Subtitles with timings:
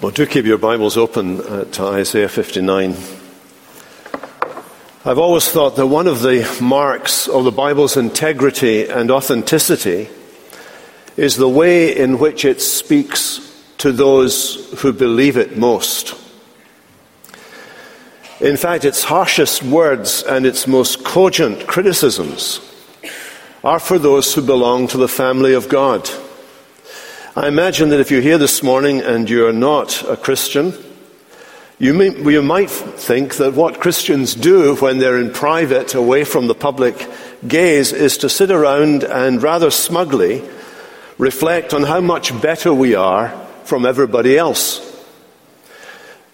[0.00, 2.90] Well, do keep your Bibles open uh, to Isaiah 59.
[5.04, 10.08] I've always thought that one of the marks of the Bible's integrity and authenticity
[11.16, 13.40] is the way in which it speaks
[13.78, 16.14] to those who believe it most.
[18.40, 22.60] In fact, its harshest words and its most cogent criticisms
[23.64, 26.08] are for those who belong to the family of God.
[27.38, 30.72] I imagine that if you're here this morning and you're not a Christian,
[31.78, 36.48] you, may, you might think that what Christians do when they're in private, away from
[36.48, 37.08] the public
[37.46, 40.42] gaze, is to sit around and rather smugly
[41.16, 43.28] reflect on how much better we are
[43.62, 44.84] from everybody else.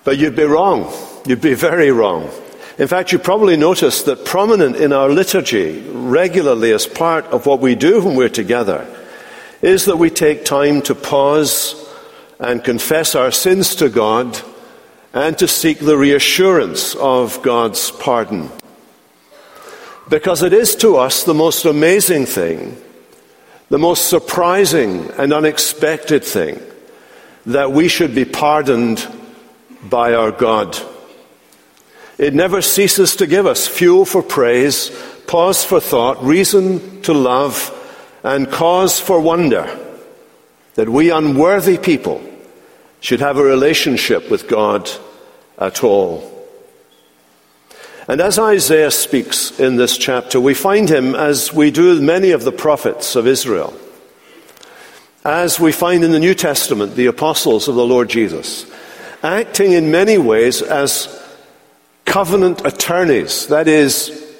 [0.05, 0.91] But you'd be wrong.
[1.27, 2.31] You'd be very wrong.
[2.79, 7.61] In fact, you probably noticed that prominent in our liturgy, regularly as part of what
[7.61, 8.89] we do when we're together,
[9.65, 11.75] is that we take time to pause
[12.39, 14.39] and confess our sins to God
[15.15, 18.51] and to seek the reassurance of God's pardon.
[20.07, 22.77] Because it is to us the most amazing thing,
[23.71, 26.61] the most surprising and unexpected thing,
[27.47, 29.09] that we should be pardoned
[29.89, 30.79] by our God.
[32.19, 34.91] It never ceases to give us fuel for praise,
[35.27, 37.81] pause for thought, reason to love,
[38.25, 39.79] and cause for wonder
[40.75, 42.23] that we unworthy people
[43.01, 44.91] should have a relationship with God
[45.59, 46.31] at all.
[48.09, 52.45] And as Isaiah speaks in this chapter, we find him, as we do many of
[52.45, 53.75] the prophets of Israel,
[55.23, 58.67] as we find in the New Testament the apostles of the Lord Jesus,
[59.23, 61.23] acting in many ways as
[62.05, 63.47] covenant attorneys.
[63.49, 64.35] That is,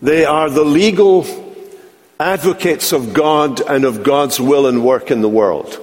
[0.00, 1.47] they are the legal
[2.20, 5.80] advocates of God and of God's will and work in the world.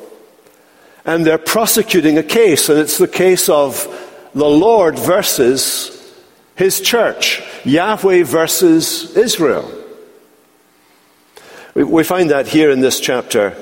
[1.06, 3.88] And they're prosecuting a case, and it's the case of
[4.34, 5.92] the Lord versus
[6.56, 9.72] his church, Yahweh versus Israel.
[11.76, 13.56] We find that here in this chapter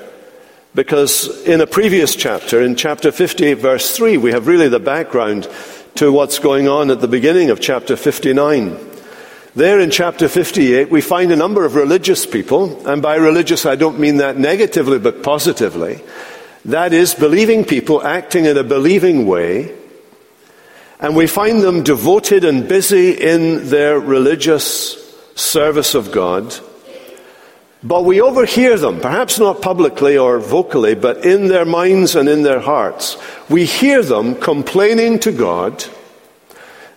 [0.75, 5.47] because in a previous chapter, in chapter 58, verse 3, we have really the background
[5.95, 8.92] to what's going on at the beginning of chapter 59.
[9.55, 13.75] There in chapter 58, we find a number of religious people, and by religious I
[13.75, 16.01] don't mean that negatively but positively.
[16.65, 19.77] That is, believing people acting in a believing way,
[20.99, 24.97] and we find them devoted and busy in their religious
[25.35, 26.55] service of God.
[27.83, 32.41] But we overhear them, perhaps not publicly or vocally, but in their minds and in
[32.41, 33.17] their hearts.
[33.49, 35.85] We hear them complaining to God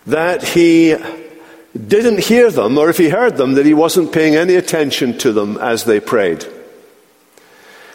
[0.07, 0.95] that He
[1.77, 5.31] didn't hear them, or if he heard them, that he wasn't paying any attention to
[5.31, 6.45] them as they prayed.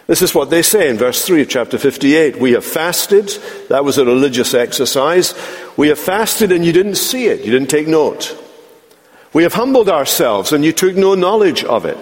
[0.06, 2.37] This is what they say in verse 3 of chapter 58.
[2.41, 3.28] We have fasted.
[3.69, 5.34] That was a religious exercise.
[5.76, 7.44] We have fasted and you didn't see it.
[7.44, 8.37] You didn't take note.
[9.32, 11.97] We have humbled ourselves and you took no knowledge of it.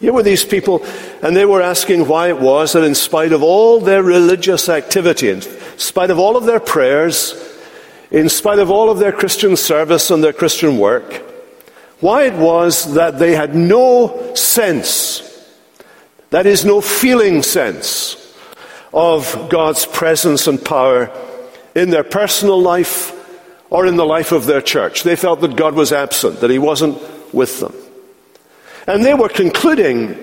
[0.00, 0.84] Here were these people,
[1.22, 5.30] and they were asking why it was that in spite of all their religious activity,
[5.30, 5.40] in
[5.78, 7.32] spite of all of their prayers,
[8.10, 11.22] in spite of all of their Christian service and their Christian work,
[12.00, 15.22] why it was that they had no sense,
[16.30, 18.20] that is, no feeling sense,
[18.92, 21.10] of God's presence and power
[21.74, 23.12] in their personal life
[23.70, 25.02] or in the life of their church.
[25.02, 26.98] They felt that God was absent, that He wasn't
[27.34, 27.74] with them.
[28.86, 30.16] And they were concluding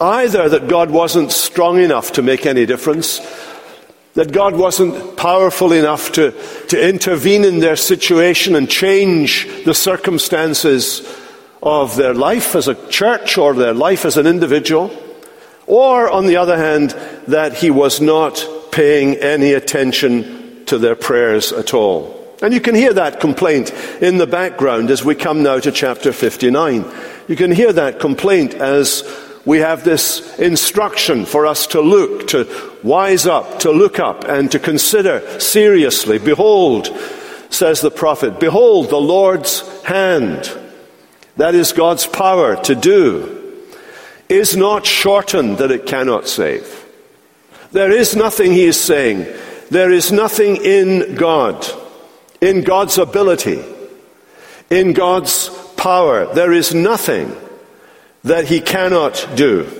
[0.00, 3.20] either that God wasn't strong enough to make any difference,
[4.14, 6.30] that God wasn't powerful enough to,
[6.68, 11.06] to intervene in their situation and change the circumstances
[11.62, 14.94] of their life as a church or their life as an individual.
[15.66, 16.90] Or, on the other hand,
[17.26, 22.20] that he was not paying any attention to their prayers at all.
[22.42, 26.12] And you can hear that complaint in the background as we come now to chapter
[26.12, 26.84] 59.
[27.26, 29.02] You can hear that complaint as
[29.44, 32.48] we have this instruction for us to look, to
[32.82, 36.18] wise up, to look up, and to consider seriously.
[36.18, 36.88] Behold,
[37.50, 40.50] says the prophet, behold the Lord's hand.
[41.36, 43.40] That is God's power to do.
[44.28, 46.82] Is not shortened that it cannot save.
[47.72, 49.26] There is nothing, he is saying.
[49.70, 51.66] There is nothing in God,
[52.40, 53.62] in God's ability,
[54.70, 56.32] in God's power.
[56.32, 57.36] There is nothing
[58.24, 59.70] that he cannot do.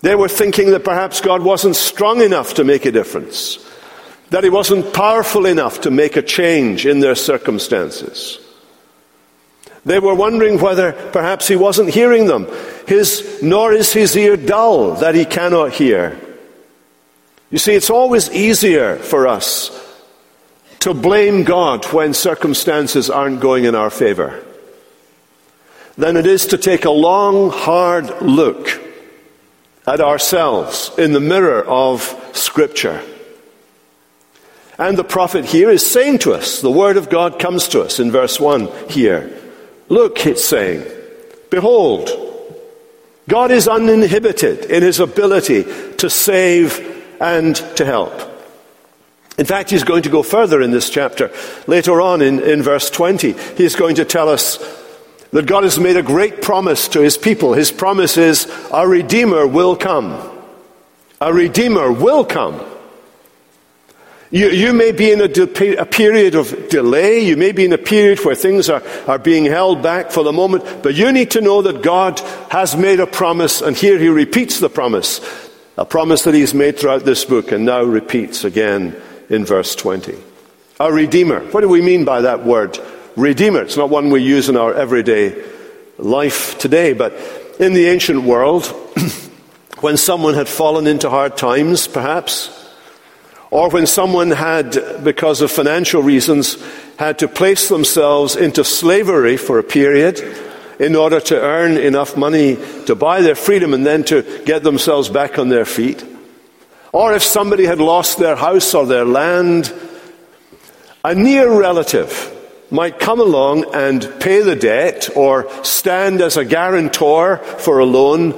[0.00, 3.58] They were thinking that perhaps God wasn't strong enough to make a difference,
[4.30, 8.38] that he wasn't powerful enough to make a change in their circumstances.
[9.84, 12.48] They were wondering whether perhaps he wasn't hearing them.
[12.88, 16.18] His, nor is his ear dull that he cannot hear.
[17.50, 19.70] You see, it's always easier for us
[20.80, 24.42] to blame God when circumstances aren't going in our favor
[25.96, 28.80] than it is to take a long, hard look
[29.86, 32.02] at ourselves in the mirror of
[32.32, 33.02] Scripture.
[34.78, 37.98] And the prophet here is saying to us, the Word of God comes to us
[37.98, 39.40] in verse 1 here.
[39.88, 40.84] Look, it's saying,
[41.50, 42.10] Behold,
[43.28, 45.64] God is uninhibited in his ability
[45.94, 48.12] to save and to help.
[49.38, 51.30] In fact, he's going to go further in this chapter.
[51.66, 54.58] Later on in, in verse 20, he's going to tell us
[55.32, 57.52] that God has made a great promise to his people.
[57.52, 60.32] His promise is, a Redeemer will come.
[61.20, 62.64] A Redeemer will come.
[64.30, 67.20] You, you may be in a, de- a, period of delay.
[67.20, 70.32] You may be in a period where things are, are being held back for the
[70.32, 70.82] moment.
[70.82, 72.18] But you need to know that God
[72.50, 75.20] has made a promise, and here he repeats the promise.
[75.78, 80.16] A promise that he's made throughout this book, and now repeats again in verse 20.
[80.80, 81.40] A Redeemer.
[81.52, 82.78] What do we mean by that word?
[83.16, 83.62] Redeemer.
[83.62, 85.42] It's not one we use in our everyday
[85.96, 87.14] life today, but
[87.58, 88.66] in the ancient world,
[89.80, 92.50] when someone had fallen into hard times, perhaps,
[93.50, 96.62] or when someone had, because of financial reasons,
[96.98, 100.20] had to place themselves into slavery for a period
[100.78, 105.08] in order to earn enough money to buy their freedom and then to get themselves
[105.08, 106.04] back on their feet.
[106.92, 109.72] Or if somebody had lost their house or their land,
[111.02, 112.35] a near relative
[112.70, 118.34] might come along and pay the debt or stand as a guarantor for a loan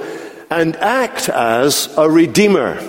[0.49, 2.79] and act as a redeemer.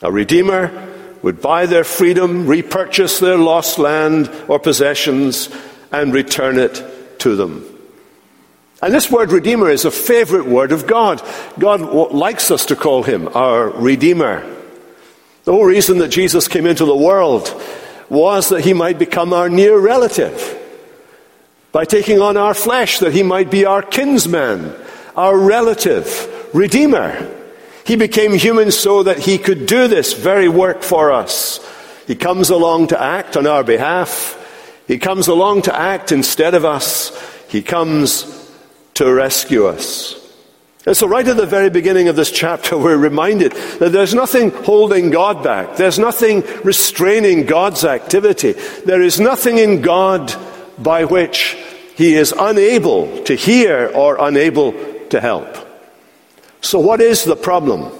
[0.00, 0.88] A redeemer
[1.22, 5.48] would buy their freedom, repurchase their lost land or possessions,
[5.92, 6.82] and return it
[7.20, 7.64] to them.
[8.82, 11.22] And this word Redeemer is a favorite word of God.
[11.56, 11.80] God
[12.12, 14.40] likes us to call him our Redeemer.
[15.44, 17.48] The whole reason that Jesus came into the world
[18.12, 20.58] was that he might become our near relative.
[21.72, 24.74] By taking on our flesh, that he might be our kinsman,
[25.16, 27.34] our relative, Redeemer.
[27.86, 31.58] He became human so that he could do this very work for us.
[32.06, 34.38] He comes along to act on our behalf.
[34.86, 37.18] He comes along to act instead of us.
[37.48, 38.52] He comes
[38.94, 40.21] to rescue us.
[40.84, 44.50] And so, right at the very beginning of this chapter, we're reminded that there's nothing
[44.50, 45.76] holding God back.
[45.76, 48.52] There's nothing restraining God's activity.
[48.84, 50.34] There is nothing in God
[50.78, 51.56] by which
[51.94, 54.72] He is unable to hear or unable
[55.10, 55.56] to help.
[56.62, 57.92] So, what is the problem?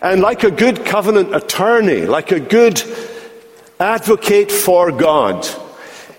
[0.00, 2.82] And like a good covenant attorney, like a good
[3.78, 5.46] advocate for God,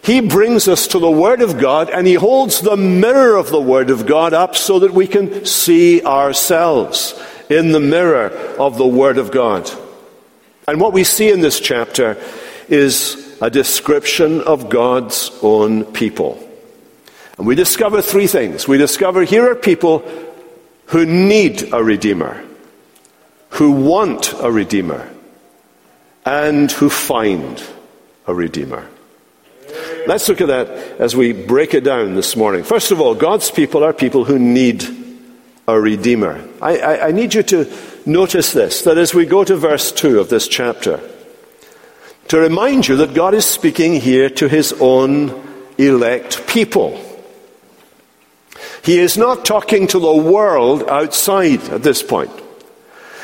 [0.04, 3.62] he brings us to the Word of God and he holds the mirror of the
[3.62, 8.88] Word of God up so that we can see ourselves in the mirror of the
[8.88, 9.70] Word of God.
[10.68, 12.18] And what we see in this chapter
[12.68, 16.48] is a description of God's own people.
[17.38, 18.68] And we discover three things.
[18.68, 20.04] We discover here are people
[20.88, 22.44] who need a Redeemer,
[23.50, 25.10] who want a Redeemer,
[26.26, 27.64] and who find
[28.28, 28.88] a Redeemer.
[30.08, 30.70] Let's look at that
[31.00, 32.64] as we break it down this morning.
[32.64, 34.86] First of all, God's people are people who need
[35.68, 36.48] a Redeemer.
[36.62, 37.72] I, I, I need you to
[38.06, 41.00] notice this that as we go to verse 2 of this chapter,
[42.30, 45.30] to remind you that God is speaking here to his own
[45.78, 47.00] elect people.
[48.84, 52.32] He is not talking to the world outside at this point.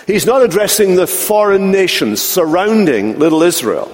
[0.06, 3.92] He's not addressing the foreign nations surrounding little Israel.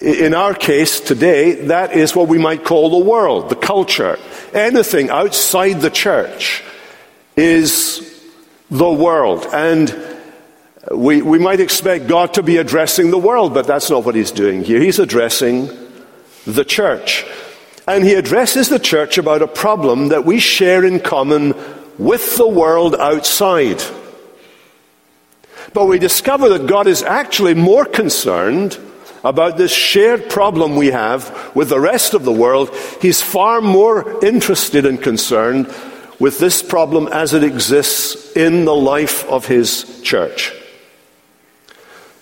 [0.00, 4.18] In our case today, that is what we might call the world, the culture.
[4.52, 6.62] Anything outside the church
[7.34, 8.30] is
[8.70, 9.46] the world.
[9.54, 9.94] And
[10.90, 14.30] we, we might expect God to be addressing the world, but that's not what he's
[14.30, 14.80] doing here.
[14.80, 15.70] He's addressing
[16.44, 17.24] the church.
[17.88, 21.54] And he addresses the church about a problem that we share in common
[21.96, 23.82] with the world outside.
[25.72, 28.78] But we discover that God is actually more concerned
[29.26, 32.70] about this shared problem we have with the rest of the world.
[33.02, 35.66] He's far more interested and concerned
[36.20, 40.52] with this problem as it exists in the life of his church.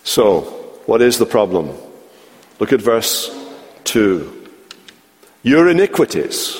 [0.02, 0.40] So,
[0.87, 1.76] what is the problem?
[2.58, 3.30] Look at verse
[3.84, 4.49] 2.
[5.42, 6.58] Your iniquities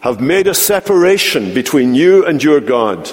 [0.00, 3.12] have made a separation between you and your God.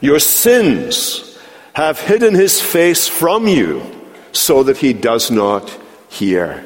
[0.00, 1.38] Your sins
[1.74, 3.97] have hidden his face from you
[4.38, 5.76] so that he does not
[6.08, 6.64] hear.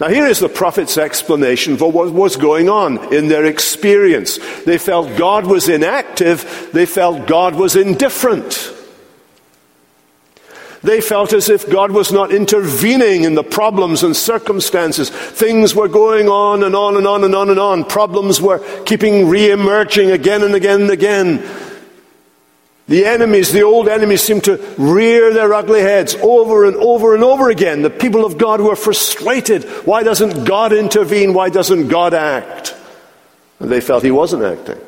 [0.00, 4.38] Now, here is the prophet's explanation for what was going on in their experience.
[4.64, 8.72] They felt God was inactive, they felt God was indifferent.
[10.82, 15.10] They felt as if God was not intervening in the problems and circumstances.
[15.10, 17.84] Things were going on and on and on and on and on.
[17.84, 21.38] Problems were keeping re-emerging again and again and again.
[22.88, 27.22] The enemies, the old enemies, seem to rear their ugly heads over and over and
[27.22, 27.82] over again.
[27.82, 29.64] The people of God were frustrated.
[29.84, 31.32] Why doesn't God intervene?
[31.32, 32.74] Why doesn't God act?
[33.60, 34.80] And they felt He wasn't acting.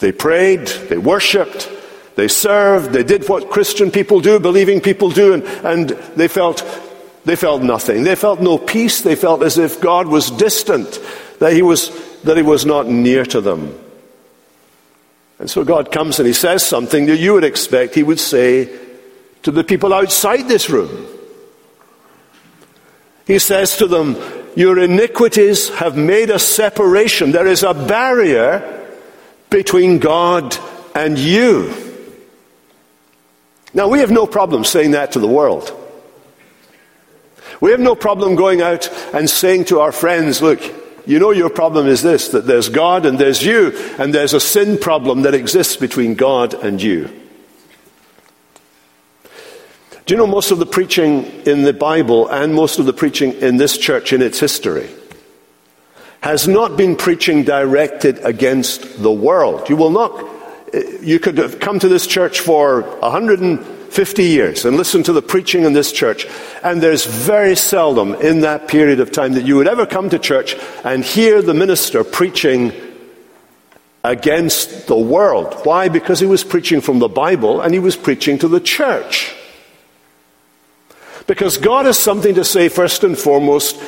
[0.00, 1.70] They prayed, they worshipped,
[2.16, 6.64] they served, they did what Christian people do, believing people do, and, and they felt
[7.24, 8.02] they felt nothing.
[8.02, 9.00] They felt no peace.
[9.00, 11.00] They felt as if God was distant,
[11.38, 11.90] that he was,
[12.22, 13.78] that he was not near to them.
[15.42, 18.78] And so God comes and he says something that you would expect he would say
[19.42, 21.04] to the people outside this room.
[23.26, 24.14] He says to them,
[24.54, 27.32] Your iniquities have made a separation.
[27.32, 28.88] There is a barrier
[29.50, 30.56] between God
[30.94, 31.74] and you.
[33.74, 35.76] Now, we have no problem saying that to the world.
[37.60, 40.60] We have no problem going out and saying to our friends, look,
[41.06, 44.40] you know your problem is this, that there's God and there's you, and there's a
[44.40, 47.10] sin problem that exists between God and you.
[50.04, 53.34] Do you know most of the preaching in the Bible and most of the preaching
[53.34, 54.90] in this church in its history
[56.22, 59.68] has not been preaching directed against the world?
[59.68, 60.12] You will not
[60.72, 62.82] eh, you could have come to this church for
[63.92, 66.26] 150 years and listened to the preaching in this church,
[66.62, 70.18] and there's very seldom in that period of time that you would ever come to
[70.18, 72.72] church and hear the minister preaching
[74.02, 75.52] against the world.
[75.64, 75.90] Why?
[75.90, 79.34] Because he was preaching from the Bible and he was preaching to the church.
[81.26, 83.78] Because God has something to say, first and foremost,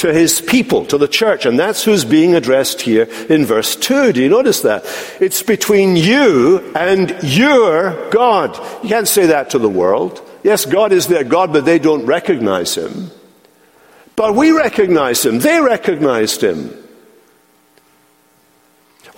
[0.00, 1.46] to his people, to the church.
[1.46, 4.12] And that's who's being addressed here in verse 2.
[4.12, 4.84] Do you notice that?
[5.20, 8.56] It's between you and your God.
[8.82, 10.22] You can't say that to the world.
[10.42, 13.10] Yes, God is their God, but they don't recognize him.
[14.16, 15.38] But we recognize him.
[15.38, 16.76] They recognized him.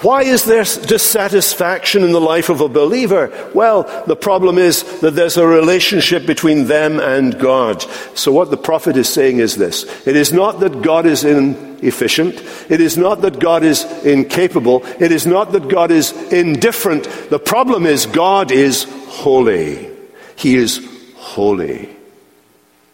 [0.03, 3.31] Why is there dissatisfaction in the life of a believer?
[3.55, 7.83] Well, the problem is that there's a relationship between them and God.
[8.15, 9.85] So what the prophet is saying is this.
[10.05, 12.35] It is not that God is inefficient.
[12.69, 14.85] It is not that God is incapable.
[14.99, 17.05] It is not that God is indifferent.
[17.31, 19.89] The problem is God is holy.
[20.35, 21.95] He is holy.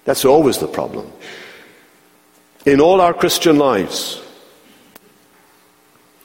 [0.04, 1.10] That's always the problem.
[2.66, 4.20] In all our Christian lives,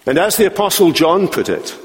[0.05, 1.77] and as the Apostle John put it,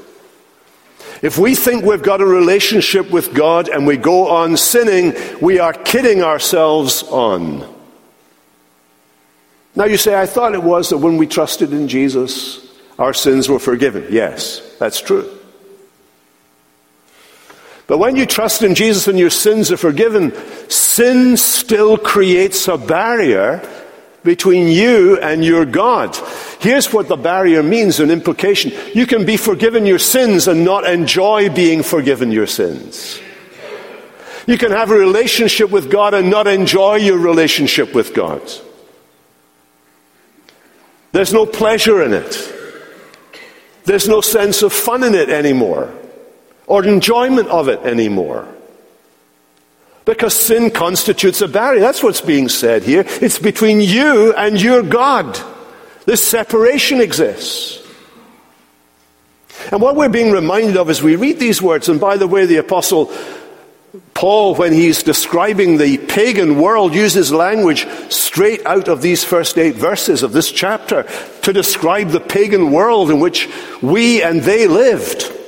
[1.21, 5.59] if we think we've got a relationship with God and we go on sinning, we
[5.59, 7.67] are kidding ourselves on.
[9.75, 12.65] Now you say, I thought it was that when we trusted in Jesus,
[12.97, 14.07] our sins were forgiven.
[14.09, 15.29] Yes, that's true.
[17.87, 20.31] But when you trust in Jesus and your sins are forgiven,
[20.69, 23.67] sin still creates a barrier
[24.23, 26.15] between you and your God.
[26.59, 28.71] Here's what the barrier means an implication.
[28.93, 33.19] You can be forgiven your sins and not enjoy being forgiven your sins.
[34.45, 38.41] You can have a relationship with God and not enjoy your relationship with God.
[41.11, 42.55] There's no pleasure in it.
[43.85, 45.93] There's no sense of fun in it anymore
[46.67, 48.47] or enjoyment of it anymore.
[50.09, 51.81] Because sin constitutes a barrier.
[51.81, 53.03] That's what's being said here.
[53.05, 55.39] It's between you and your God.
[56.05, 57.77] This separation exists.
[59.71, 62.47] And what we're being reminded of as we read these words, and by the way,
[62.47, 63.13] the Apostle
[64.15, 69.75] Paul, when he's describing the pagan world, uses language straight out of these first eight
[69.75, 71.03] verses of this chapter
[71.43, 73.47] to describe the pagan world in which
[73.83, 75.38] we and they lived.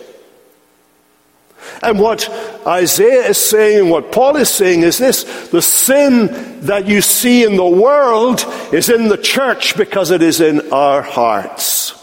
[1.83, 2.29] And what
[2.67, 7.43] Isaiah is saying and what Paul is saying is this the sin that you see
[7.43, 11.97] in the world is in the church because it is in our hearts.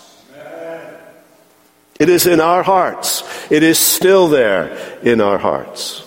[2.01, 3.23] It is in our hearts.
[3.51, 6.05] It is still there in our hearts.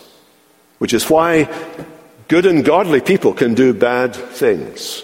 [0.78, 1.54] Which is why
[2.28, 5.04] good and godly people can do bad things.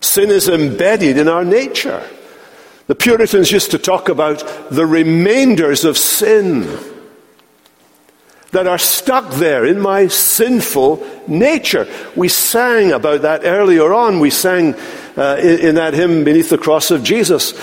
[0.00, 2.02] Sin is embedded in our nature.
[2.88, 6.66] The Puritans used to talk about the remainders of sin
[8.52, 11.88] that are stuck there in my sinful nature.
[12.14, 14.20] We sang about that earlier on.
[14.20, 14.74] We sang
[15.16, 17.54] uh, in, in, that hymn, Beneath the Cross of Jesus,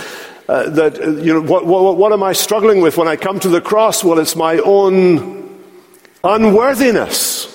[0.50, 3.40] uh, that, uh, you know, what, what, what am I struggling with when I come
[3.40, 4.04] to the cross?
[4.04, 5.60] Well, it's my own
[6.24, 7.46] unworthiness.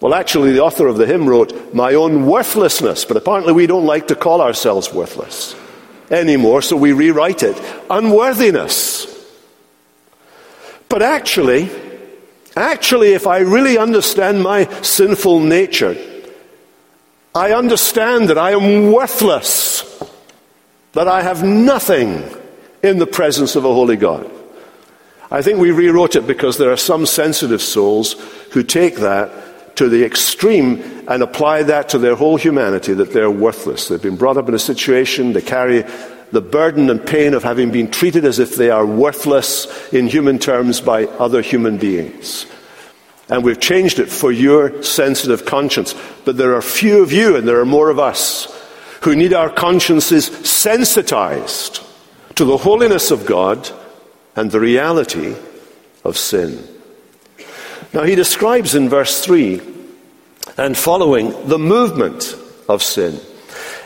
[0.00, 3.86] Well, actually, the author of the hymn wrote, My own worthlessness, but apparently we don't
[3.86, 5.56] like to call ourselves worthless
[6.10, 9.12] anymore, so we rewrite it unworthiness.
[10.90, 11.70] But actually,
[12.56, 15.94] Actually, if I really understand my sinful nature,
[17.34, 20.02] I understand that I am worthless,
[20.92, 22.24] that I have nothing
[22.82, 24.30] in the presence of a holy God.
[25.30, 28.14] I think we rewrote it because there are some sensitive souls
[28.52, 33.30] who take that to the extreme and apply that to their whole humanity, that they're
[33.30, 33.88] worthless.
[33.88, 35.84] They've been brought up in a situation, they carry
[36.32, 40.38] the burden and pain of having been treated as if they are worthless in human
[40.38, 42.46] terms by other human beings.
[43.28, 45.94] And we've changed it for your sensitive conscience.
[46.24, 48.52] But there are few of you and there are more of us
[49.02, 51.80] who need our consciences sensitized
[52.36, 53.68] to the holiness of God
[54.34, 55.34] and the reality
[56.04, 56.66] of sin.
[57.92, 59.60] Now he describes in verse 3
[60.56, 62.36] and following the movement
[62.68, 63.20] of sin.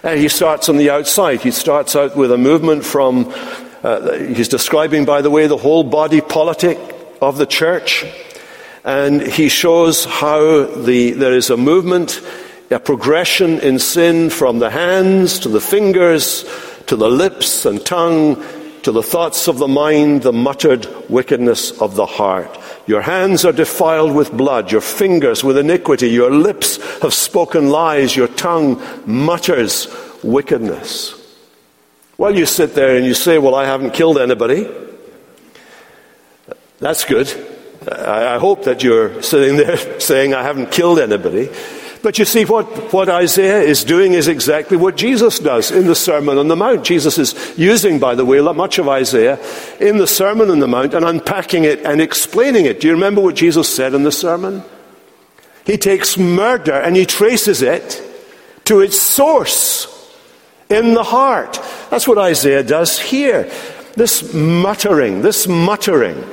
[0.03, 1.41] And he starts on the outside.
[1.41, 3.33] He starts out with a movement from,
[3.83, 6.79] uh, he's describing, by the way, the whole body politic
[7.21, 8.05] of the church.
[8.85, 12.21] And he shows how the, there is a movement,
[12.71, 16.45] a progression in sin from the hands to the fingers
[16.87, 18.43] to the lips and tongue
[18.83, 22.59] to the thoughts of the mind, the muttered wickedness of the heart.
[22.87, 28.17] Your hands are defiled with blood, your fingers with iniquity, your lips have spoken lies,
[28.17, 29.87] your tongue mutters
[30.23, 31.15] wickedness.
[32.19, 34.69] Well, you sit there and you say, Well, I haven't killed anybody.
[36.79, 37.29] That's good.
[37.91, 41.49] I hope that you're sitting there saying, I haven't killed anybody.
[42.03, 45.95] But you see, what, what Isaiah is doing is exactly what Jesus does in the
[45.95, 46.83] Sermon on the Mount.
[46.83, 49.39] Jesus is using, by the way, much of Isaiah
[49.79, 52.81] in the Sermon on the Mount and unpacking it and explaining it.
[52.81, 54.63] Do you remember what Jesus said in the sermon?
[55.67, 58.03] He takes murder and he traces it
[58.65, 59.87] to its source
[60.71, 61.61] in the heart.
[61.91, 63.51] That's what Isaiah does here.
[63.95, 66.25] This muttering, this muttering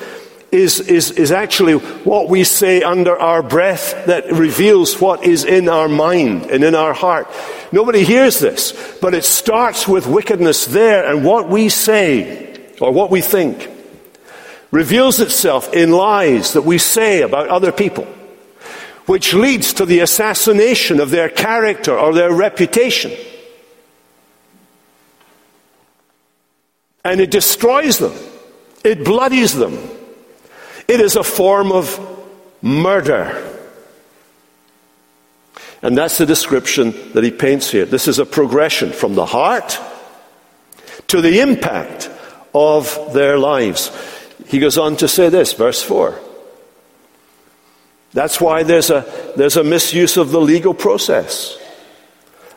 [0.51, 5.67] is, is, is actually what we say under our breath that reveals what is in
[5.67, 7.27] our mind and in our heart.
[7.71, 13.11] Nobody hears this, but it starts with wickedness there, and what we say or what
[13.11, 13.69] we think
[14.71, 18.05] reveals itself in lies that we say about other people,
[19.05, 23.11] which leads to the assassination of their character or their reputation.
[27.03, 28.13] And it destroys them.
[28.83, 29.96] It bloodies them.
[30.87, 31.99] It is a form of
[32.61, 33.43] murder.
[35.81, 37.85] And that's the description that he paints here.
[37.85, 39.79] This is a progression from the heart
[41.07, 42.09] to the impact
[42.53, 43.91] of their lives.
[44.47, 46.19] He goes on to say this, verse 4.
[48.13, 51.57] That's why there's a, there's a misuse of the legal process.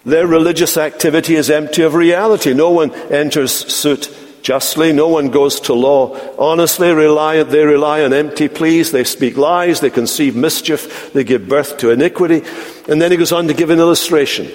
[0.05, 2.55] Their religious activity is empty of reality.
[2.55, 4.07] No one enters suit
[4.42, 4.92] justly.
[4.92, 6.92] No one goes to law honestly.
[6.92, 8.92] Rely, they rely on empty pleas.
[8.92, 9.81] They speak lies.
[9.81, 11.12] They conceive mischief.
[11.12, 12.42] They give birth to iniquity.
[12.88, 14.50] And then he goes on to give an illustration.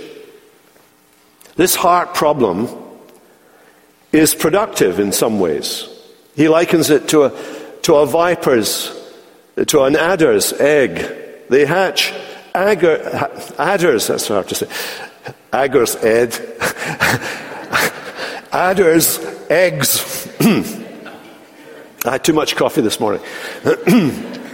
[1.56, 2.68] This heart problem
[4.12, 5.88] is productive in some ways.
[6.36, 8.92] He likens it to a, to a viper's,
[9.68, 11.48] to an adder's egg.
[11.50, 12.14] They hatch
[12.54, 12.98] agger,
[13.58, 14.68] adders, that's hard to say.
[15.54, 16.34] Agger's egg.
[18.56, 20.28] adders eggs.
[22.06, 23.22] I had too much coffee this morning.
[23.64, 24.46] the,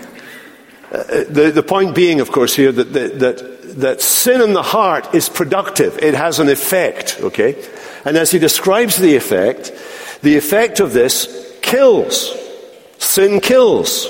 [1.54, 6.00] the point being, of course, here that, that, that sin in the heart is productive.
[6.00, 7.64] It has an effect, okay?
[8.04, 9.72] And as he describes the effect,
[10.22, 12.36] the effect of this kills.
[12.98, 14.08] Sin kills.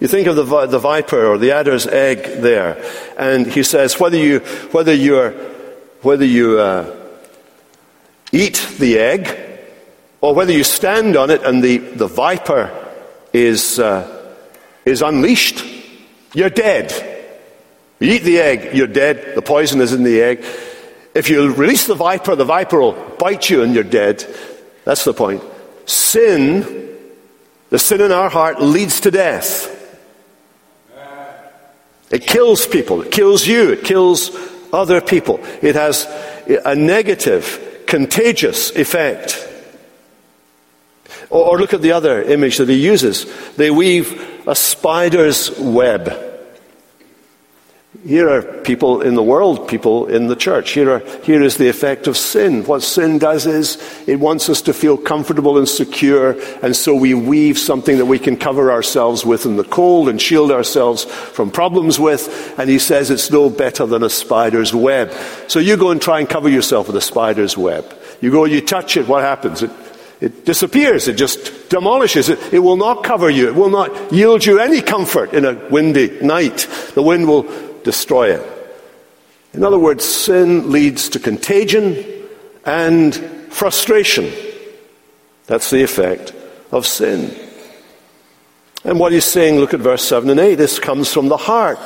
[0.00, 2.82] You think of the, the viper or the adder's egg there,
[3.18, 4.38] and he says whether you
[4.70, 5.32] whether you are
[6.02, 6.97] whether you uh,
[8.32, 9.36] eat the egg
[10.20, 12.70] or whether you stand on it and the, the viper
[13.32, 14.34] is, uh,
[14.84, 15.64] is unleashed,
[16.34, 16.92] you're dead.
[18.00, 19.34] You eat the egg, you're dead.
[19.34, 20.44] The poison is in the egg.
[21.14, 24.24] If you release the viper, the viper will bite you and you're dead.
[24.84, 25.42] That's the point.
[25.86, 26.96] Sin,
[27.70, 29.74] the sin in our heart, leads to death.
[32.10, 33.02] It kills people.
[33.02, 33.72] It kills you.
[33.72, 34.30] It kills
[34.72, 35.40] other people.
[35.60, 36.06] It has
[36.46, 39.48] a negative, contagious effect.
[41.30, 43.26] Or, or look at the other image that he uses.
[43.56, 46.27] They weave a spider's web.
[48.06, 50.70] Here are people in the world, people in the church.
[50.70, 52.64] Here, are, here is the effect of sin.
[52.64, 57.12] What sin does is it wants us to feel comfortable and secure, and so we
[57.14, 61.50] weave something that we can cover ourselves with in the cold and shield ourselves from
[61.50, 62.54] problems with.
[62.56, 65.12] And he says it's no better than a spider's web.
[65.48, 67.84] So you go and try and cover yourself with a spider's web.
[68.20, 69.62] You go, you touch it, what happens?
[69.64, 69.70] It
[70.20, 71.06] It disappears.
[71.06, 72.38] It just demolishes it.
[72.52, 73.46] It will not cover you.
[73.48, 76.66] It will not yield you any comfort in a windy night.
[76.94, 77.46] The wind will
[77.84, 78.58] destroy it.
[79.54, 82.04] In other words, sin leads to contagion
[82.64, 83.14] and
[83.50, 84.30] frustration.
[85.46, 86.32] That's the effect
[86.70, 87.34] of sin.
[88.84, 91.78] And what he's saying, look at verse 7 and 8, this comes from the heart.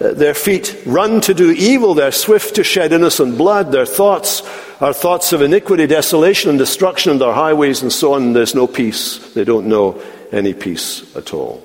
[0.00, 4.42] Uh, their feet run to do evil, they're swift to shed innocent blood, their thoughts
[4.80, 8.32] are thoughts of iniquity, desolation, and destruction in their highways, and so on.
[8.32, 9.32] There's no peace.
[9.34, 11.62] They don't know any peace at all.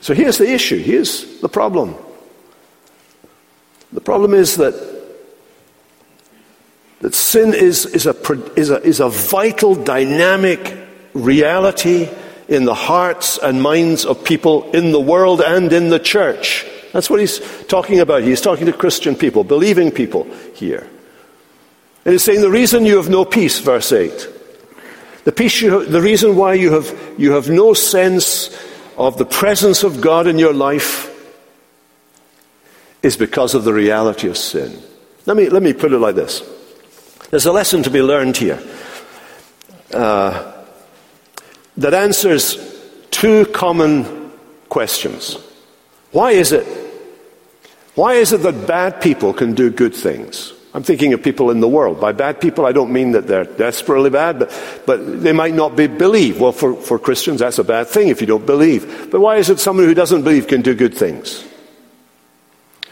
[0.00, 0.78] So here's the issue.
[0.78, 1.96] Here's the problem.
[3.92, 4.74] The problem is that,
[7.00, 8.16] that sin is, is, a,
[8.56, 10.76] is, a, is a vital, dynamic
[11.12, 12.08] reality
[12.48, 16.66] in the hearts and minds of people in the world and in the church.
[16.92, 18.22] That's what he's talking about.
[18.22, 20.24] He's talking to Christian people, believing people
[20.54, 20.88] here.
[22.04, 24.28] And he's saying the reason you have no peace, verse 8,
[25.24, 28.56] the, peace you, the reason why you have, you have no sense
[28.96, 31.09] of the presence of God in your life
[33.02, 34.80] is because of the reality of sin.
[35.26, 36.42] Let me, let me put it like this
[37.30, 38.60] there's a lesson to be learned here
[39.94, 40.52] uh,
[41.76, 42.58] that answers
[43.10, 44.32] two common
[44.68, 45.36] questions.
[46.12, 46.66] Why is it?
[47.94, 50.52] Why is it that bad people can do good things?
[50.72, 52.00] I'm thinking of people in the world.
[52.00, 55.74] By bad people, I don't mean that they're desperately bad, but, but they might not
[55.74, 56.40] be believe.
[56.40, 59.10] Well, for, for Christians, that's a bad thing if you don't believe.
[59.10, 61.44] But why is it someone who doesn't believe can do good things?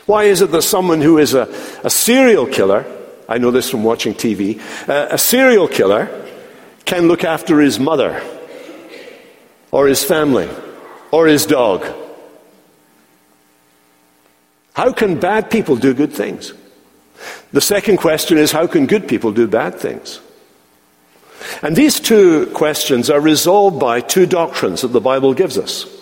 [0.08, 1.42] Why is it that someone who is a,
[1.84, 2.86] a serial killer,
[3.28, 6.08] I know this from watching TV, uh, a serial killer
[6.86, 8.22] can look after his mother
[9.70, 10.48] or his family
[11.10, 11.84] or his dog?
[14.72, 16.54] How can bad people do good things?
[17.52, 20.20] The second question is how can good people do bad things?
[21.60, 25.97] And these two questions are resolved by two doctrines that the Bible gives us.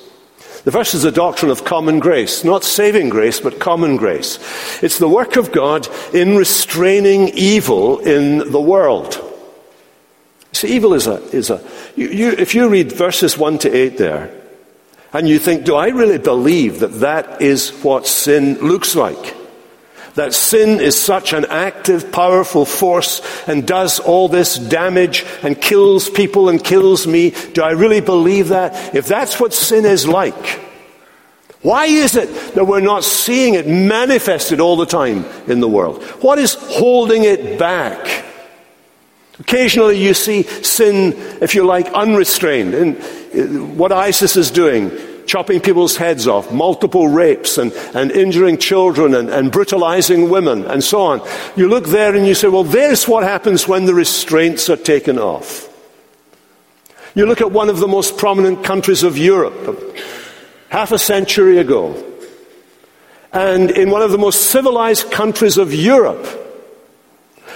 [0.67, 4.41] The first is the doctrine of common grace, not saving grace, but common grace.
[4.83, 9.17] It's the work of God in restraining evil in the world.
[10.51, 13.97] See, evil is a, is a you, you, if you read verses 1 to 8
[13.97, 14.35] there,
[15.13, 19.36] and you think, do I really believe that that is what sin looks like?
[20.17, 26.09] That sin is such an active, powerful force and does all this damage and kills
[26.09, 27.31] people and kills me.
[27.53, 28.95] Do I really believe that?
[28.95, 30.61] If that's what sin is like,
[31.61, 36.03] why is it that we're not seeing it manifested all the time in the world?
[36.23, 38.25] What is holding it back?
[39.39, 42.73] Occasionally you see sin, if you like, unrestrained.
[42.73, 44.91] And uh, what ISIS is doing,
[45.27, 50.83] chopping people's heads off, multiple rapes and, and injuring children and, and brutalizing women and
[50.83, 51.29] so on.
[51.57, 55.19] You look there and you say, well, there's what happens when the restraints are taken
[55.19, 55.69] off.
[57.15, 59.97] You look at one of the most prominent countries of Europe,
[60.69, 62.03] half a century ago,
[63.33, 66.27] and in one of the most civilized countries of Europe,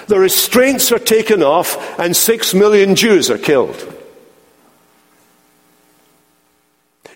[0.06, 3.99] the restraints are taken off and six million Jews are killed.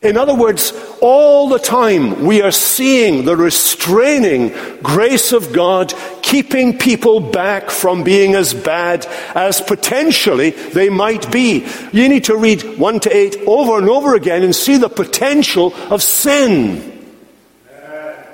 [0.05, 6.77] In other words, all the time we are seeing the restraining grace of God keeping
[6.77, 11.67] people back from being as bad as potentially they might be.
[11.93, 15.75] You need to read 1 to 8 over and over again and see the potential
[15.91, 16.93] of sin.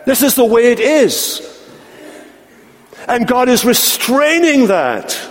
[0.07, 1.47] This is the way it is.
[3.07, 5.30] And God is restraining that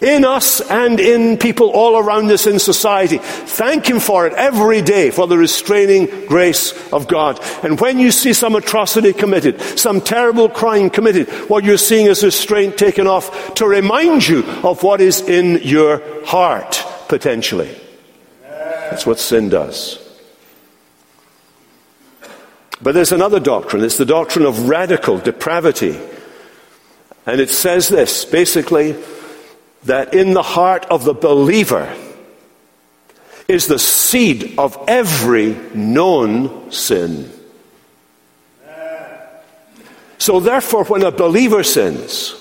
[0.00, 3.18] in us and in people all around us in society.
[3.18, 7.40] Thank Him for it every day, for the restraining grace of God.
[7.62, 12.24] And when you see some atrocity committed, some terrible crime committed, what you're seeing is
[12.24, 17.74] restraint taken off to remind you of what is in your heart, potentially.
[18.42, 20.02] That's what sin does.
[22.80, 23.82] But there's another doctrine.
[23.82, 25.98] It's the doctrine of radical depravity.
[27.24, 28.96] And it says this basically,
[29.86, 31.94] that in the heart of the believer
[33.48, 37.32] is the seed of every known sin.
[40.18, 42.34] So, therefore, when a believer sins,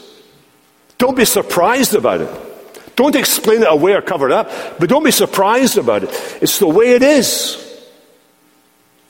[0.98, 2.96] don't be surprised about it.
[2.96, 6.38] Don't explain it away or cover it up, but don't be surprised about it.
[6.42, 7.62] It's the way it is.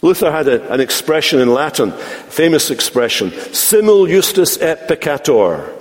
[0.02, 5.75] Luther had a, an expression in Latin, famous expression, simul justus et peccator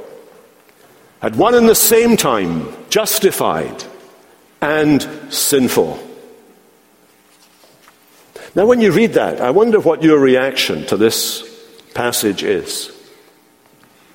[1.24, 3.82] at one and the same time justified
[4.60, 5.98] and sinful.
[8.54, 11.42] Now, when you read that, I wonder what your reaction to this
[11.94, 12.92] passage is.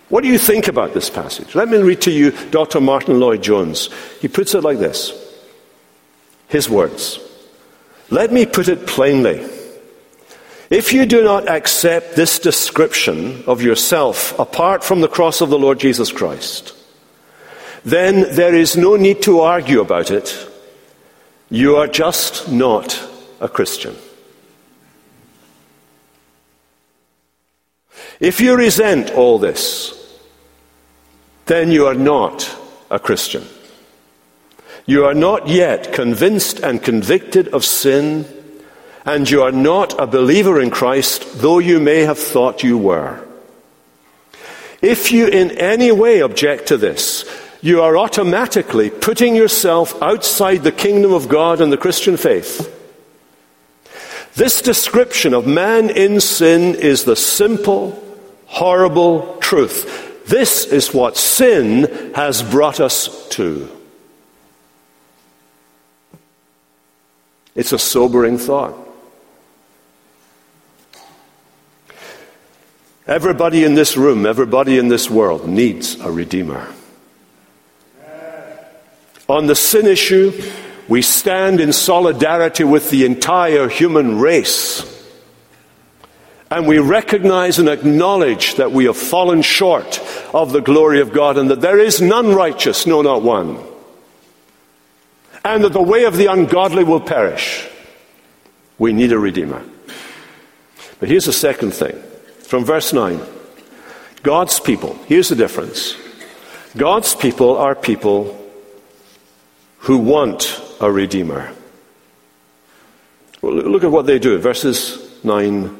[0.09, 1.55] What do you think about this passage?
[1.55, 2.79] Let me read to you Dr.
[2.79, 3.89] Martyn Lloyd-Jones.
[4.21, 5.11] He puts it like this
[6.47, 7.19] his words.
[8.11, 9.47] Let me put it plainly.
[10.69, 15.57] If you do not accept this description of yourself apart from the cross of the
[15.57, 16.75] Lord Jesus Christ,
[17.85, 20.47] then there is no need to argue about it.
[21.49, 23.01] You are just not
[23.39, 23.95] a Christian.
[28.19, 29.95] If you resent all this,
[31.45, 32.55] then you are not
[32.91, 33.45] a Christian.
[34.85, 38.25] You are not yet convinced and convicted of sin,
[39.05, 43.25] and you are not a believer in Christ, though you may have thought you were.
[44.81, 47.23] If you in any way object to this,
[47.61, 52.75] you are automatically putting yourself outside the kingdom of God and the Christian faith.
[54.35, 58.01] This description of man in sin is the simple,
[58.45, 60.25] horrible truth.
[60.25, 63.69] This is what sin has brought us to.
[67.55, 68.77] It's a sobering thought.
[73.05, 76.71] Everybody in this room, everybody in this world needs a Redeemer.
[79.29, 80.33] On the sin issue,
[80.87, 84.83] we stand in solidarity with the entire human race.
[86.49, 89.99] And we recognize and acknowledge that we have fallen short
[90.33, 93.63] of the glory of God and that there is none righteous, no, not one.
[95.45, 97.69] And that the way of the ungodly will perish.
[98.79, 99.63] We need a Redeemer.
[100.99, 102.01] But here's the second thing
[102.39, 103.21] from verse 9
[104.23, 105.95] God's people, here's the difference.
[106.75, 108.38] God's people are people
[109.79, 111.53] who want a Redeemer.
[113.41, 115.75] Well, look at what they do, verses 9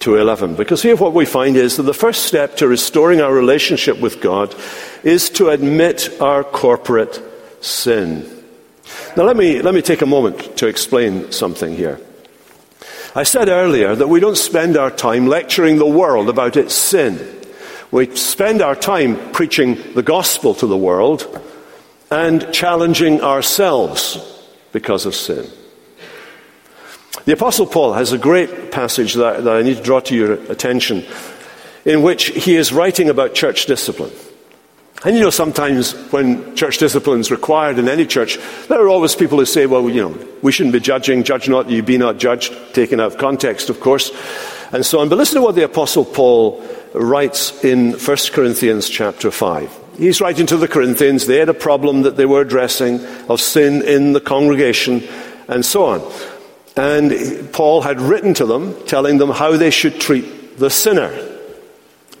[0.00, 0.56] to 11.
[0.56, 4.20] Because here what we find is that the first step to restoring our relationship with
[4.20, 4.54] God
[5.04, 7.22] is to admit our corporate
[7.64, 8.28] sin.
[9.16, 12.00] Now, let me, let me take a moment to explain something here.
[13.14, 17.20] I said earlier that we don't spend our time lecturing the world about its sin.
[17.90, 21.40] We spend our time preaching the gospel to the world
[22.12, 24.18] and challenging ourselves
[24.70, 25.48] because of sin.
[27.24, 30.34] The Apostle Paul has a great passage that, that I need to draw to your
[30.52, 31.06] attention
[31.86, 34.12] in which he is writing about church discipline.
[35.06, 39.14] And you know, sometimes when church discipline is required in any church, there are always
[39.14, 42.18] people who say, well, you know, we shouldn't be judging, judge not, you be not
[42.18, 44.12] judged, taken out of context, of course,
[44.70, 45.08] and so on.
[45.08, 49.81] But listen to what the Apostle Paul writes in 1 Corinthians chapter 5.
[49.96, 51.26] He's writing to the Corinthians.
[51.26, 55.02] They had a problem that they were addressing of sin in the congregation
[55.48, 56.12] and so on.
[56.76, 61.10] And Paul had written to them telling them how they should treat the sinner.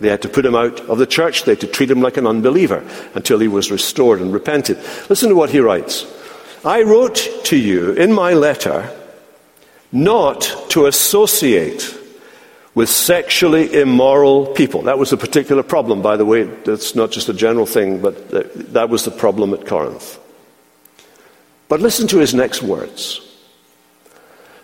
[0.00, 1.44] They had to put him out of the church.
[1.44, 4.78] They had to treat him like an unbeliever until he was restored and repented.
[5.08, 6.06] Listen to what he writes.
[6.64, 8.90] I wrote to you in my letter
[9.90, 11.98] not to associate
[12.74, 14.82] with sexually immoral people.
[14.82, 16.44] That was a particular problem, by the way.
[16.44, 18.30] That's not just a general thing, but
[18.72, 20.18] that was the problem at Corinth.
[21.68, 23.20] But listen to his next words.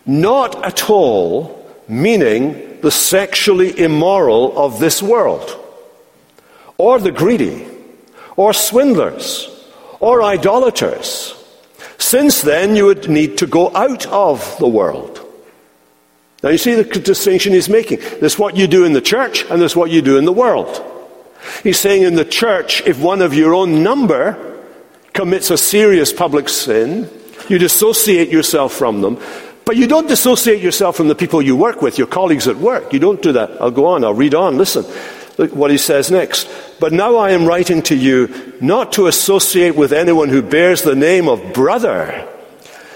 [0.05, 5.57] Not at all meaning the sexually immoral of this world,
[6.77, 7.67] or the greedy,
[8.37, 9.49] or swindlers,
[9.99, 11.35] or idolaters.
[11.97, 15.18] Since then, you would need to go out of the world.
[16.41, 17.99] Now you see the distinction he's making.
[18.19, 20.85] There's what you do in the church and there's what you do in the world.
[21.63, 24.57] He's saying in the church, if one of your own number
[25.13, 27.09] commits a serious public sin,
[27.49, 29.17] you dissociate yourself from them.
[29.65, 32.93] But you don't dissociate yourself from the people you work with, your colleagues at work.
[32.93, 33.61] You don't do that.
[33.61, 34.57] I'll go on, I'll read on.
[34.57, 34.85] Listen.
[35.39, 36.49] Look what he says next.
[36.81, 40.95] But now I am writing to you not to associate with anyone who bears the
[40.95, 42.28] name of brother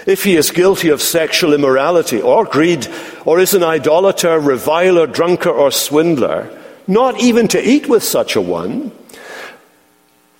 [0.06, 2.86] if he is guilty of sexual immorality or greed,
[3.24, 6.50] or is an idolater, reviler, drunkard, or swindler,
[6.86, 8.92] not even to eat with such a one.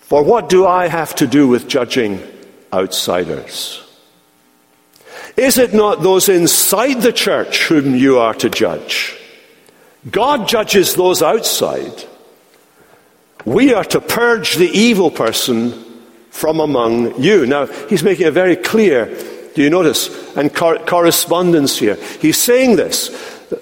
[0.01, 2.23] For what do I have to do with judging
[2.73, 3.83] outsiders?
[5.37, 9.19] Is it not those inside the church whom you are to judge?
[10.11, 12.05] God judges those outside.
[13.45, 15.73] We are to purge the evil person
[16.31, 17.47] from among you.
[17.47, 19.07] Now, he's making it very clear
[19.55, 20.35] do you notice?
[20.37, 21.97] And cor- correspondence here.
[22.21, 23.09] He's saying this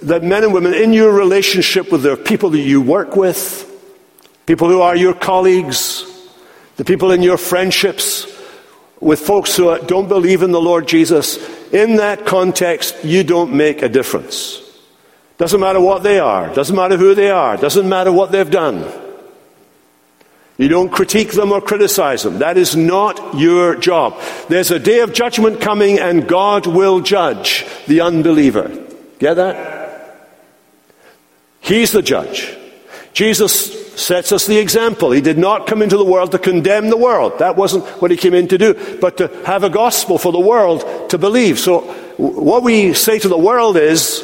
[0.03, 3.69] that men and women in your relationship with the people that you work with,
[4.47, 6.07] people who are your colleagues,
[6.77, 8.27] the people in your friendships
[9.01, 11.37] with folks who don't believe in the Lord Jesus,
[11.73, 14.61] in that context, you don't make a difference.
[15.39, 19.02] Doesn't matter what they are, doesn't matter who they are, doesn't matter what they've done.
[20.59, 22.39] You don't critique them or criticize them.
[22.39, 24.21] That is not your job.
[24.49, 28.69] There's a day of judgment coming and God will judge the unbeliever.
[29.19, 29.73] Get that?
[31.61, 32.57] He's the judge.
[33.13, 35.11] Jesus sets us the example.
[35.11, 37.39] He did not come into the world to condemn the world.
[37.39, 40.41] That wasn't what he came in to do, but to have a gospel for the
[40.41, 41.59] world to believe.
[41.59, 41.81] So
[42.17, 44.23] what we say to the world is,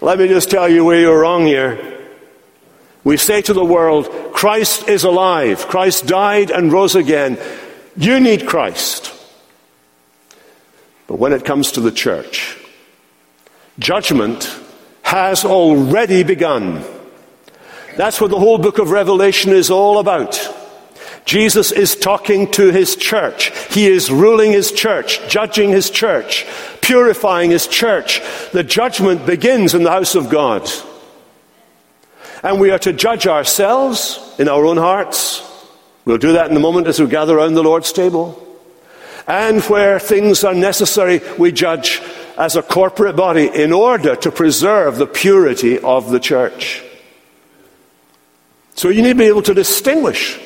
[0.00, 1.91] let me just tell you where you're wrong here.
[3.04, 5.66] We say to the world, Christ is alive.
[5.66, 7.38] Christ died and rose again.
[7.96, 9.12] You need Christ.
[11.08, 12.56] But when it comes to the church,
[13.78, 14.58] judgment
[15.02, 16.84] has already begun.
[17.96, 20.40] That's what the whole book of Revelation is all about.
[21.24, 23.52] Jesus is talking to his church.
[23.72, 26.46] He is ruling his church, judging his church,
[26.80, 28.22] purifying his church.
[28.52, 30.68] The judgment begins in the house of God.
[32.42, 35.48] And we are to judge ourselves in our own hearts.
[36.04, 38.38] We'll do that in a moment as we gather around the Lord's table.
[39.28, 42.02] And where things are necessary, we judge
[42.36, 46.82] as a corporate body in order to preserve the purity of the church.
[48.74, 50.40] So you need to be able to distinguish.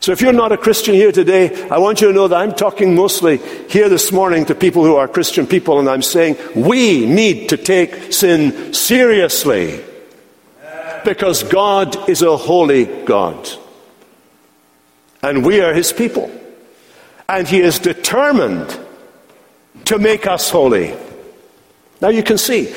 [0.00, 2.54] So if you're not a Christian here today, I want you to know that I'm
[2.54, 3.38] talking mostly
[3.68, 7.56] here this morning to people who are Christian people, and I'm saying we need to
[7.56, 9.82] take sin seriously
[11.06, 13.48] because God is a holy God.
[15.22, 16.30] And we are his people.
[17.28, 18.78] And he is determined
[19.84, 20.96] to make us holy.
[22.00, 22.74] Now you can see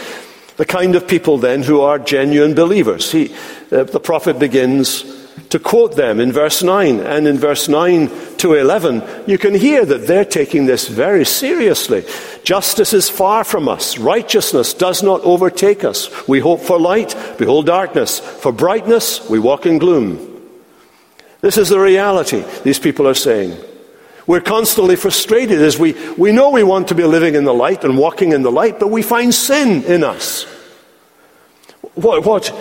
[0.57, 3.11] the kind of people then who are genuine believers.
[3.11, 3.33] He,
[3.71, 5.03] uh, the prophet begins
[5.49, 6.99] to quote them in verse 9.
[6.99, 12.05] And in verse 9 to 11, you can hear that they're taking this very seriously.
[12.43, 13.97] Justice is far from us.
[13.97, 16.09] Righteousness does not overtake us.
[16.27, 18.19] We hope for light, behold darkness.
[18.19, 20.25] For brightness, we walk in gloom.
[21.41, 23.57] This is the reality, these people are saying.
[24.27, 27.83] We're constantly frustrated as we, we know we want to be living in the light
[27.83, 30.43] and walking in the light, but we find sin in us.
[31.95, 32.53] What, what,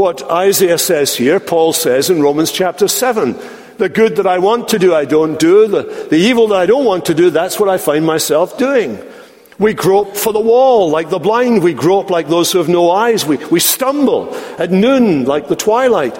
[0.00, 3.36] what Isaiah says here, Paul says in Romans chapter 7.
[3.76, 5.68] The good that I want to do, I don't do.
[5.68, 8.98] The, the evil that I don't want to do, that's what I find myself doing.
[9.58, 11.62] We grope for the wall like the blind.
[11.62, 13.26] We grope like those who have no eyes.
[13.26, 16.16] We, we stumble at noon like the twilight.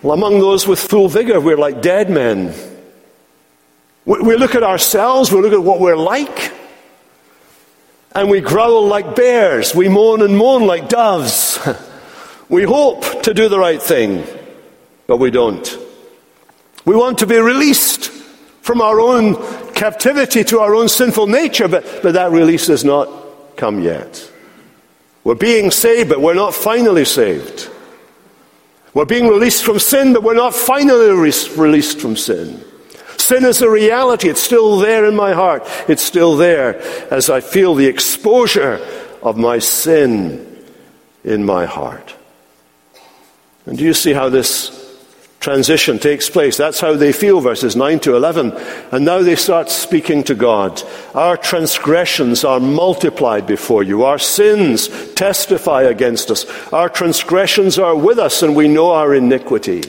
[0.00, 2.54] Well, among those with full vigor, we're like dead men.
[4.06, 6.52] We look at ourselves, we look at what we're like,
[8.12, 9.74] and we growl like bears.
[9.74, 11.58] We moan and moan like doves.
[12.48, 14.24] We hope to do the right thing,
[15.06, 15.78] but we don't.
[16.84, 18.10] We want to be released
[18.60, 19.36] from our own
[19.72, 23.08] captivity to our own sinful nature, but, but that release has not
[23.56, 24.30] come yet.
[25.22, 27.70] We're being saved, but we're not finally saved.
[28.92, 32.62] We're being released from sin, but we're not finally re- released from sin.
[33.16, 34.28] Sin is a reality.
[34.28, 35.62] It's still there in my heart.
[35.88, 36.80] It's still there
[37.12, 38.86] as I feel the exposure
[39.22, 40.64] of my sin
[41.24, 42.14] in my heart.
[43.66, 44.80] And do you see how this
[45.40, 46.56] transition takes place?
[46.56, 48.52] That's how they feel, verses 9 to 11.
[48.92, 50.82] And now they start speaking to God.
[51.14, 54.04] Our transgressions are multiplied before you.
[54.04, 56.44] Our sins testify against us.
[56.72, 59.82] Our transgressions are with us, and we know our iniquity.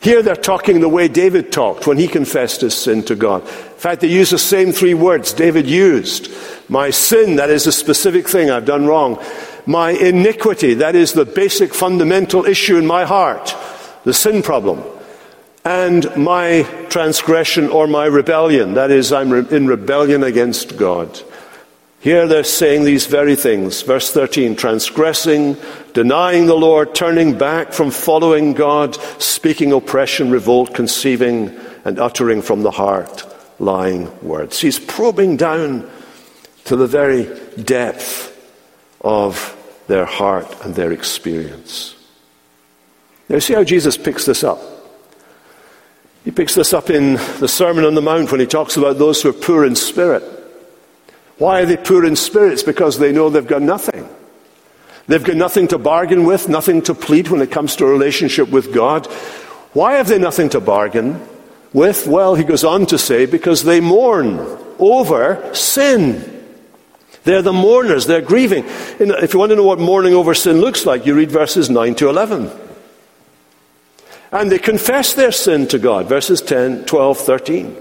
[0.00, 3.42] Here they're talking the way David talked when he confessed his sin to God.
[3.42, 6.30] In fact, they use the same three words David used.
[6.68, 9.18] My sin, that is a specific thing I've done wrong.
[9.66, 13.54] My iniquity, that is the basic fundamental issue in my heart,
[14.04, 14.82] the sin problem.
[15.64, 21.20] And my transgression or my rebellion, that is, I'm in rebellion against God.
[21.98, 23.82] Here they're saying these very things.
[23.82, 25.56] Verse 13 transgressing,
[25.92, 32.62] denying the Lord, turning back from following God, speaking oppression, revolt, conceiving, and uttering from
[32.62, 33.24] the heart
[33.58, 34.60] lying words.
[34.60, 35.90] He's probing down
[36.66, 37.24] to the very
[37.60, 38.32] depth
[39.00, 39.55] of
[39.86, 41.94] their heart and their experience.
[43.28, 44.58] Now, see how Jesus picks this up.
[46.24, 49.22] He picks this up in the Sermon on the Mount when he talks about those
[49.22, 50.22] who are poor in spirit.
[51.38, 52.52] Why are they poor in spirit?
[52.52, 54.08] It's because they know they've got nothing.
[55.06, 58.48] They've got nothing to bargain with, nothing to plead when it comes to a relationship
[58.48, 59.06] with God.
[59.72, 61.20] Why have they nothing to bargain
[61.72, 62.06] with?
[62.06, 64.38] Well, he goes on to say, because they mourn
[64.78, 66.35] over sin.
[67.26, 68.62] They're the mourners, they're grieving.
[69.00, 71.96] If you want to know what mourning over sin looks like, you read verses 9
[71.96, 72.52] to 11.
[74.30, 77.76] And they confess their sin to God, verses 10, 12, 13.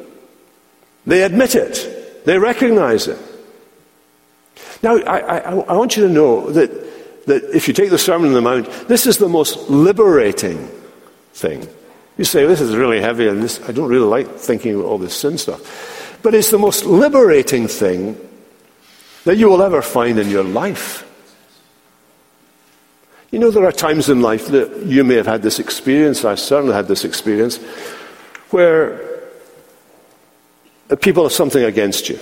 [1.05, 3.19] They admit it, they recognize it.
[4.81, 8.29] Now, I, I, I want you to know that, that if you take the Sermon
[8.29, 10.67] on the Mount, this is the most liberating
[11.33, 11.67] thing.
[12.17, 15.13] You say, this is really heavy and this, I don't really like thinking all this
[15.13, 16.17] sin stuff.
[16.23, 18.17] But it's the most liberating thing
[19.25, 21.01] that you will ever find in your life.
[23.31, 26.35] You know, there are times in life that you may have had this experience, I
[26.35, 27.57] certainly had this experience,
[28.51, 29.01] where
[31.01, 32.19] people have something against you.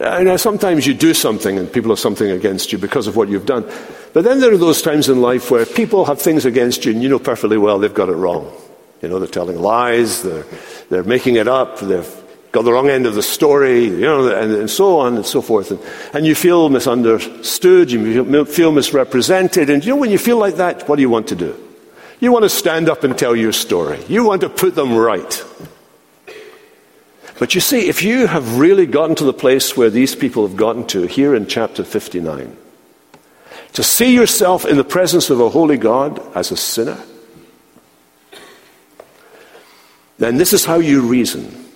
[0.00, 3.28] Uh, now, sometimes you do something and people have something against you because of what
[3.28, 3.70] you've done.
[4.14, 7.02] But then there are those times in life where people have things against you and
[7.02, 8.50] you know perfectly well they've got it wrong.
[9.02, 10.46] You know, they're telling lies, they're,
[10.88, 12.19] they're making it up, they've
[12.52, 15.40] got the wrong end of the story, you know, and, and so on and so
[15.40, 15.70] forth.
[15.70, 15.80] And,
[16.12, 19.70] and you feel misunderstood, you feel misrepresented.
[19.70, 21.56] And you know, when you feel like that, what do you want to do?
[22.18, 24.02] You want to stand up and tell your story.
[24.08, 25.44] You want to put them right.
[27.38, 30.56] But you see, if you have really gotten to the place where these people have
[30.56, 32.54] gotten to here in chapter 59,
[33.72, 36.98] to see yourself in the presence of a holy God as a sinner,
[40.18, 41.69] then this is how you reason.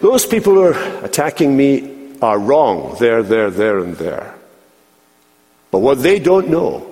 [0.00, 4.34] Those people who are attacking me are wrong there, there, there, and there.
[5.70, 6.86] But what they don't know,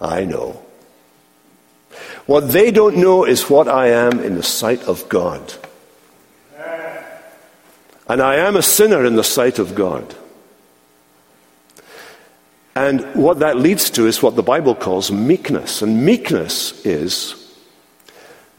[0.00, 0.62] I know.
[2.26, 5.54] What they don't know is what I am in the sight of God.
[8.08, 10.14] And I am a sinner in the sight of God.
[12.76, 15.82] And what that leads to is what the Bible calls meekness.
[15.82, 17.45] And meekness is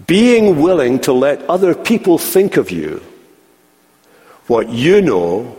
[0.06, 3.02] being willing to let other people think of you
[4.48, 5.56] what you know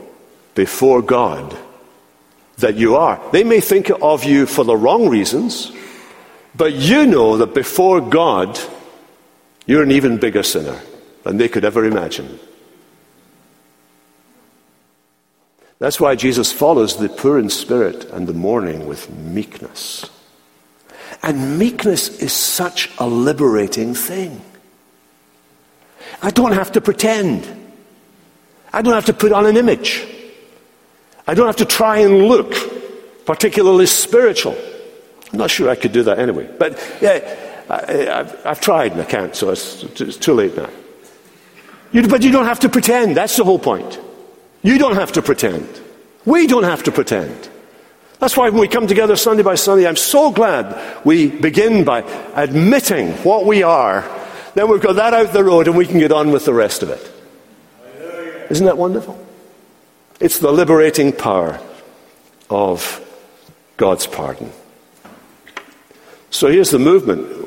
[0.54, 1.56] before God
[2.58, 3.20] that you are.
[3.32, 5.72] They may think of you for the wrong reasons.
[6.56, 8.58] But you know that before God,
[9.66, 10.80] you're an even bigger sinner
[11.22, 12.40] than they could ever imagine.
[15.78, 20.10] That's why Jesus follows the poor in spirit and the mourning with meekness.
[21.22, 24.40] And meekness is such a liberating thing.
[26.22, 27.46] I don't have to pretend.
[28.72, 30.06] I don't have to put on an image.
[31.26, 32.54] I don't have to try and look
[33.26, 34.56] particularly spiritual.
[35.32, 36.48] I'm not sure I could do that anyway.
[36.58, 37.36] But yeah,
[37.68, 40.70] I, have tried and I can't, so it's, it's too late now.
[41.92, 43.16] You, but you don't have to pretend.
[43.16, 44.00] That's the whole point.
[44.62, 45.68] You don't have to pretend.
[46.24, 47.48] We don't have to pretend.
[48.18, 52.00] That's why when we come together Sunday by Sunday, I'm so glad we begin by
[52.34, 54.04] admitting what we are.
[54.54, 56.82] Then we've got that out the road and we can get on with the rest
[56.82, 57.12] of it.
[58.50, 59.24] Isn't that wonderful?
[60.20, 61.60] It's the liberating power
[62.50, 63.04] of
[63.76, 64.50] God's pardon.
[66.30, 67.46] So here's the movement.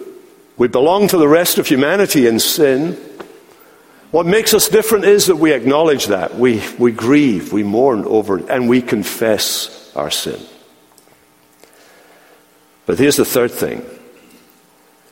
[0.57, 2.93] We belong to the rest of humanity in sin.
[4.11, 6.35] What makes us different is that we acknowledge that.
[6.35, 10.39] We, we grieve, we mourn over it, and we confess our sin.
[12.91, 13.85] But here's the third thing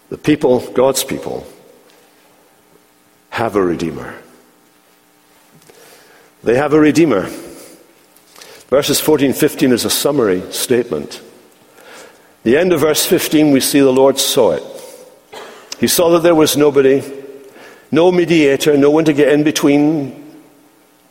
[0.10, 1.48] the people, God's people,
[3.30, 4.16] have a Redeemer.
[6.44, 7.30] They have a Redeemer.
[8.68, 11.22] Verses 14 15 is a summary statement.
[12.44, 14.64] The end of verse 15, we see the Lord saw it.
[15.80, 17.02] He saw that there was nobody,
[17.94, 20.34] no mediator, no one to get in between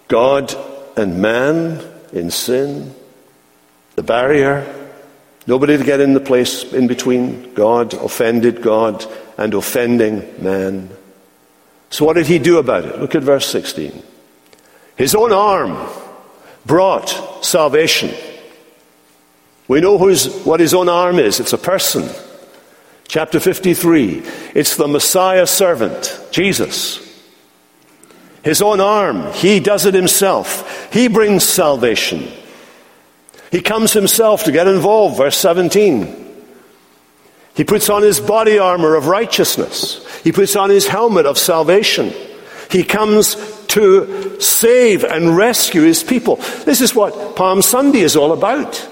[0.08, 0.54] God
[0.98, 1.80] and man
[2.12, 2.94] in sin,
[3.96, 4.77] the barrier,
[5.48, 9.04] nobody to get in the place in between God, offended God,
[9.38, 10.90] and offending man.
[11.90, 13.00] So, what did he do about it?
[13.00, 14.02] Look at verse 16.
[14.96, 15.88] His own arm
[16.66, 18.14] brought salvation.
[19.68, 22.08] We know what his own arm is it's a person.
[23.06, 24.22] Chapter 53
[24.54, 27.06] it's the Messiah servant, Jesus.
[28.42, 30.92] His own arm, he does it himself.
[30.92, 32.28] He brings salvation.
[33.50, 36.26] He comes himself to get involved, verse 17.
[37.54, 40.06] He puts on his body armor of righteousness.
[40.22, 42.12] He puts on his helmet of salvation.
[42.70, 43.36] He comes
[43.68, 46.36] to save and rescue his people.
[46.36, 48.88] This is what Palm Sunday is all about.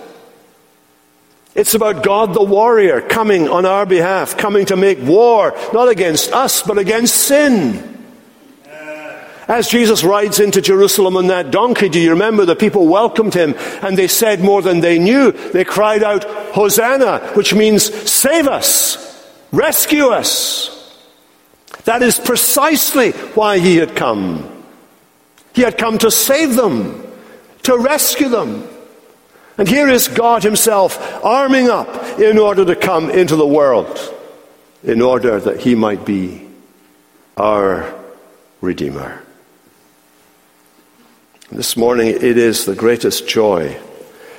[1.55, 6.33] It's about God the warrior coming on our behalf, coming to make war, not against
[6.33, 7.96] us, but against sin.
[9.49, 13.55] As Jesus rides into Jerusalem on that donkey, do you remember the people welcomed him
[13.81, 15.31] and they said more than they knew?
[15.31, 20.73] They cried out, Hosanna, which means save us, rescue us.
[21.85, 24.53] That is precisely why he had come.
[25.53, 27.07] He had come to save them,
[27.63, 28.69] to rescue them.
[29.59, 33.99] And here is God Himself arming up in order to come into the world,
[34.83, 36.47] in order that He might be
[37.37, 37.95] our
[38.61, 39.23] Redeemer.
[41.51, 43.79] This morning, it is the greatest joy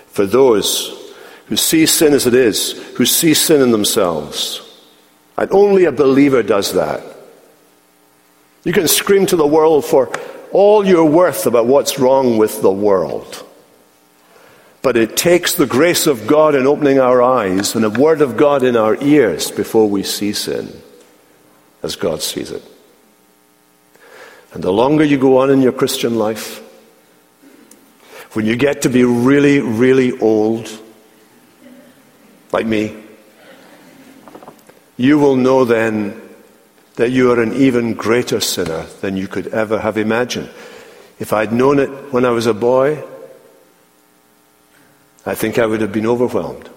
[0.07, 1.13] for those
[1.45, 4.61] who see sin as it is, who see sin in themselves.
[5.37, 7.01] And only a believer does that.
[8.65, 10.11] You can scream to the world for
[10.51, 13.45] all your worth about what's wrong with the world.
[14.81, 18.35] But it takes the grace of God in opening our eyes and the Word of
[18.35, 20.81] God in our ears before we see sin
[21.83, 22.63] as God sees it.
[24.53, 26.63] And the longer you go on in your Christian life,
[28.33, 30.69] when you get to be really, really old,
[32.51, 32.95] like me,
[34.97, 36.21] you will know then
[36.95, 40.49] that you are an even greater sinner than you could ever have imagined.
[41.19, 43.03] If I'd known it when I was a boy,
[45.25, 46.69] I think I would have been overwhelmed.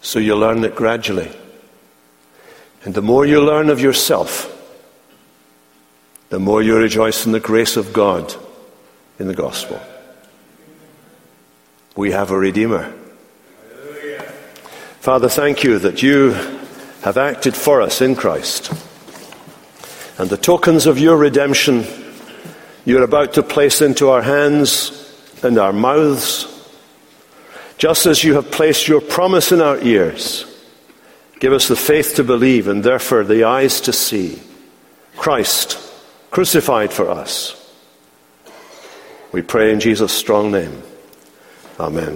[0.00, 1.30] So you learn it gradually.
[2.84, 4.48] And the more you learn of yourself,
[6.28, 8.34] the more you rejoice in the grace of God
[9.22, 9.80] in the gospel.
[11.94, 12.92] We have a Redeemer.
[14.98, 16.32] Father, thank you that you
[17.02, 18.72] have acted for us in Christ.
[20.18, 21.84] And the tokens of your redemption
[22.84, 24.90] you're about to place into our hands
[25.44, 26.48] and our mouths,
[27.78, 30.46] just as you have placed your promise in our ears.
[31.38, 34.42] Give us the faith to believe and therefore the eyes to see
[35.16, 35.78] Christ
[36.32, 37.61] crucified for us.
[39.32, 40.82] We pray in Jesus' strong name.
[41.80, 42.10] Amen.